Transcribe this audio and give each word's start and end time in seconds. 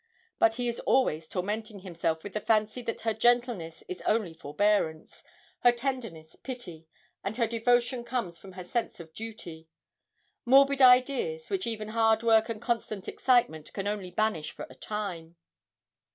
But 0.39 0.55
he 0.55 0.67
is 0.67 0.79
always 0.79 1.27
tormenting 1.27 1.81
himself 1.81 2.23
with 2.23 2.33
the 2.33 2.41
fancy 2.41 2.81
that 2.81 3.01
her 3.01 3.13
gentleness 3.13 3.83
is 3.87 4.01
only 4.01 4.33
forbearance, 4.33 5.23
her 5.59 5.71
tenderness 5.71 6.35
pity, 6.37 6.87
and 7.23 7.37
her 7.37 7.45
devotion 7.45 8.03
comes 8.03 8.39
from 8.39 8.53
her 8.53 8.63
sense 8.63 8.99
of 8.99 9.13
duty 9.13 9.69
morbid 10.43 10.81
ideas, 10.81 11.51
which 11.51 11.67
even 11.67 11.89
hard 11.89 12.23
work 12.23 12.49
and 12.49 12.59
constant 12.59 13.07
excitement 13.07 13.71
can 13.73 13.85
only 13.85 14.09
banish 14.09 14.49
for 14.51 14.65
a 14.71 14.73
time. 14.73 15.35